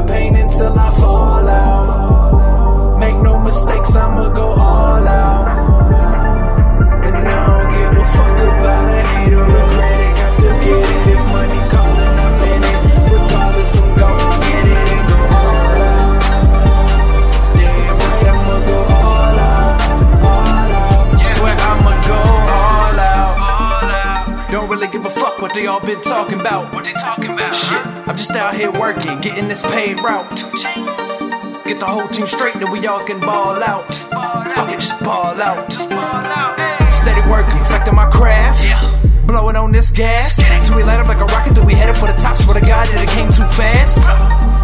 [0.00, 2.98] my pain until I fall out.
[2.98, 5.48] Make no mistakes, I'ma go all out.
[7.06, 10.14] And I don't give a fuck about a hater or a critic.
[10.16, 12.78] I still get it if money calling, I'm in it.
[13.12, 16.20] Regardless, I'm gon' get it and go all out.
[17.56, 19.78] Damn right, I'ma go all out,
[20.30, 21.26] all out.
[21.34, 22.20] Swear I'ma go
[22.58, 23.36] all out.
[24.50, 26.72] Don't really give a fuck what they all been talking about.
[26.74, 27.54] What they talking about?
[27.54, 27.84] Shit,
[28.20, 30.28] just out here working, getting this paid route.
[31.64, 33.88] Get the whole team straight, then we all can ball out.
[34.52, 35.64] Fuck it, just ball out.
[36.92, 38.60] Steady working, perfecting my craft.
[39.24, 40.36] Blowing on this gas.
[40.68, 42.36] Till we light up like a rocket, then we headed for the top.
[42.36, 44.04] Swear to God that it came too fast.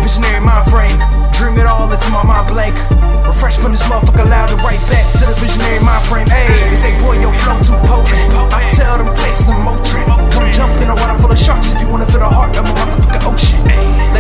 [0.04, 1.00] Visionary mind frame,
[1.32, 2.76] dream it all into my mind blank.
[3.24, 6.28] Refresh from this motherfucker loud and right back to the visionary mind frame.
[6.28, 8.52] Hey, say, boy, your flow too potent.
[8.52, 10.04] I tell them, take some Motrin.
[10.28, 12.52] Come jump in a water full of sharks if you wanna feel the heart
[13.36, 14.15] motherfucking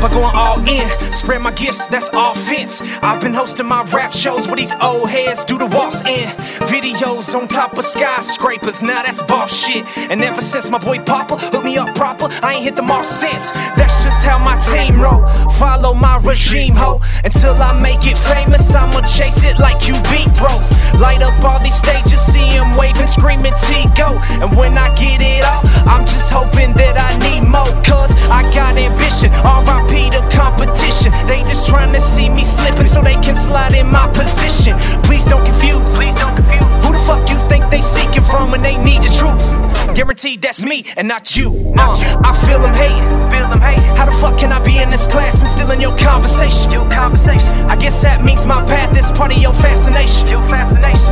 [0.00, 0.88] by going all in.
[1.12, 2.80] Spread my gifts, that's offense.
[3.02, 6.28] I've been hosting my rap shows where these old heads do the walks in.
[6.70, 9.84] Videos on top of skyscrapers, now that's boss shit.
[10.10, 13.06] And ever since my boy Papa hooked me up proper, I ain't hit the off
[13.06, 13.50] since.
[13.76, 15.26] That's just how my team roll.
[15.58, 17.00] Follow my regime, ho.
[17.24, 20.70] Until I make it famous, I'ma chase it like you beat bros.
[21.00, 24.18] Light up all these stages, see 'em waving, screaming T go.
[24.42, 25.62] And when I get it all,
[25.92, 27.72] I'm just hoping that I need more.
[27.84, 29.79] Cause I got ambition, RIP
[40.20, 41.72] Guaranteed that's me and not you.
[41.78, 43.00] Uh, I feel them hating.
[43.32, 43.96] Feel them hating.
[43.96, 46.70] How the fuck can I be in this class and still in your conversation?
[46.70, 47.48] Your conversation.
[47.70, 50.28] I guess that means my path is part of your fascination.
[50.28, 51.09] Your fascination.